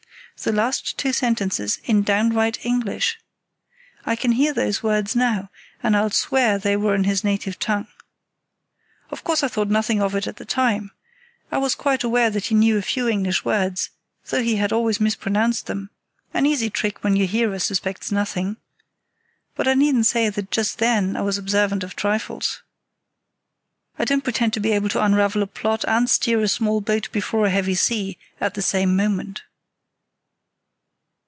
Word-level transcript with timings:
the 0.43 0.51
last 0.51 0.97
two 0.97 1.13
sentences 1.13 1.77
in 1.83 2.01
downright 2.01 2.65
English. 2.65 3.19
I 4.07 4.15
can 4.15 4.31
hear 4.31 4.53
those 4.53 4.81
words 4.81 5.15
now, 5.15 5.51
and 5.83 5.95
I'll 5.95 6.09
swear 6.09 6.57
they 6.57 6.75
were 6.75 6.95
in 6.95 7.03
his 7.03 7.23
native 7.23 7.59
tongue. 7.59 7.85
Of 9.11 9.23
course 9.23 9.43
I 9.43 9.47
thought 9.47 9.67
nothing 9.69 10.01
of 10.01 10.15
it 10.15 10.25
at 10.25 10.37
the 10.37 10.45
time. 10.45 10.89
I 11.51 11.59
was 11.59 11.75
quite 11.75 12.03
aware 12.03 12.31
that 12.31 12.45
he 12.47 12.55
knew 12.55 12.75
a 12.79 12.81
few 12.81 13.07
English 13.07 13.45
words, 13.45 13.91
though 14.29 14.41
he 14.41 14.55
had 14.55 14.73
always 14.73 14.99
mispronounced 14.99 15.67
them; 15.67 15.91
an 16.33 16.47
easy 16.47 16.71
trick 16.71 17.03
when 17.03 17.15
your 17.15 17.27
hearer 17.27 17.59
suspects 17.59 18.11
nothing. 18.11 18.57
But 19.53 19.67
I 19.67 19.75
needn't 19.75 20.07
say 20.07 20.27
that 20.29 20.49
just 20.49 20.79
then 20.79 21.15
I 21.15 21.21
was 21.21 21.37
observant 21.37 21.83
of 21.83 21.95
trifles. 21.95 22.63
I 23.99 24.05
don't 24.05 24.23
pretend 24.23 24.53
to 24.53 24.59
be 24.59 24.71
able 24.71 24.89
to 24.89 25.03
unravel 25.03 25.43
a 25.43 25.45
plot 25.47 25.85
and 25.87 26.09
steer 26.09 26.41
a 26.41 26.47
small 26.47 26.81
boat 26.81 27.09
before 27.11 27.45
a 27.45 27.51
heavy 27.51 27.75
sea 27.75 28.17
at 28.39 28.55
the 28.55 28.63
same 28.63 28.95
moment." 28.95 29.43